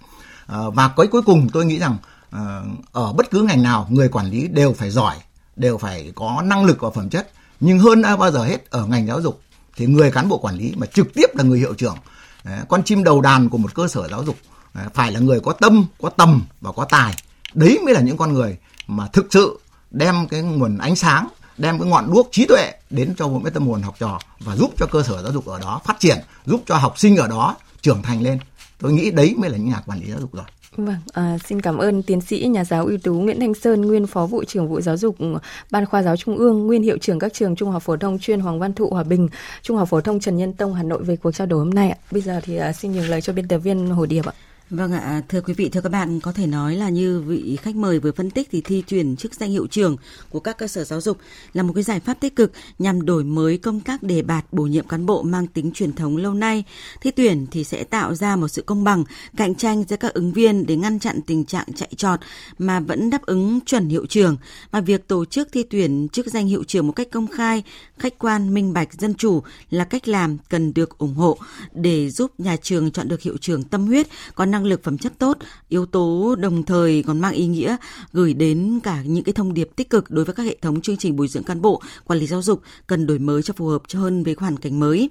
[0.47, 1.97] à, và cuối cuối cùng tôi nghĩ rằng
[2.31, 2.61] à,
[2.93, 5.17] ở bất cứ ngành nào người quản lý đều phải giỏi
[5.57, 7.31] đều phải có năng lực và phẩm chất.
[7.61, 9.40] Nhưng hơn bao giờ hết ở ngành giáo dục,
[9.77, 11.97] thì người cán bộ quản lý mà trực tiếp là người hiệu trưởng
[12.43, 14.37] à, con chim đầu đàn của một cơ sở giáo dục
[14.73, 17.14] à, phải là người có tâm, có tầm và có tài.
[17.55, 21.79] Đấy mới là những con người mà thực sự đem cái nguồn ánh sáng, đem
[21.81, 24.87] cái ngọn đuốc trí tuệ đến cho mỗi tâm hồn học trò và giúp cho
[24.87, 28.03] cơ sở giáo dục ở đó phát triển, giúp cho học sinh ở đó trưởng
[28.03, 28.38] thành lên.
[28.79, 30.45] Tôi nghĩ đấy mới là những nhà quản lý giáo dục rồi.
[30.77, 34.07] Vâng, à, xin cảm ơn tiến sĩ nhà giáo ưu tú Nguyễn Thanh Sơn, nguyên
[34.07, 35.39] phó vụ trưởng vụ giáo dục ừ,
[35.71, 38.41] Ban khoa giáo Trung ương, nguyên hiệu trưởng các trường Trung học phổ thông chuyên
[38.41, 39.29] Hoàng Văn Thụ Hòa Bình,
[39.63, 41.99] Trung học phổ thông Trần Nhân Tông Hà Nội về cuộc trao đổi hôm nay.
[42.11, 44.33] Bây giờ thì à, xin nhường lời cho biên tập viên Hồ Điệp ạ.
[44.77, 47.77] Vâng ạ, thưa quý vị, thưa các bạn, có thể nói là như vị khách
[47.77, 49.97] mời vừa phân tích thì thi tuyển chức danh hiệu trưởng
[50.31, 51.19] của các cơ sở giáo dục
[51.53, 54.63] là một cái giải pháp tích cực nhằm đổi mới công tác đề bạt bổ
[54.63, 56.65] nhiệm cán bộ mang tính truyền thống lâu nay.
[57.01, 59.05] Thi tuyển thì sẽ tạo ra một sự công bằng,
[59.37, 62.21] cạnh tranh giữa các ứng viên để ngăn chặn tình trạng chạy trọt
[62.59, 64.37] mà vẫn đáp ứng chuẩn hiệu trưởng.
[64.71, 67.63] Và việc tổ chức thi tuyển chức danh hiệu trưởng một cách công khai,
[67.99, 71.39] khách quan, minh bạch, dân chủ là cách làm cần được ủng hộ
[71.75, 75.12] để giúp nhà trường chọn được hiệu trưởng tâm huyết, có năng lực phẩm chất
[75.18, 77.77] tốt, yếu tố đồng thời còn mang ý nghĩa
[78.12, 80.96] gửi đến cả những cái thông điệp tích cực đối với các hệ thống chương
[80.96, 83.83] trình bồi dưỡng cán bộ, quản lý giáo dục cần đổi mới cho phù hợp
[83.88, 85.11] cho hơn với hoàn cảnh mới.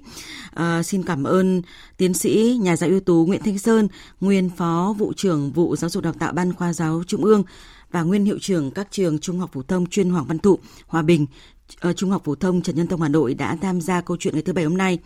[0.50, 1.62] À, xin cảm ơn
[1.96, 3.88] tiến sĩ nhà giáo ưu tú Nguyễn Thanh Sơn,
[4.20, 7.42] nguyên phó vụ trưởng vụ giáo dục đào tạo ban khoa giáo Trung ương
[7.90, 11.02] và nguyên hiệu trưởng các trường Trung học phổ thông chuyên Hoàng Văn Thụ, Hòa
[11.02, 11.26] Bình,
[11.80, 14.34] ờ, Trung học phổ thông Trần Nhân Tông Hà Nội đã tham gia câu chuyện
[14.34, 14.98] ngày thứ bảy hôm nay.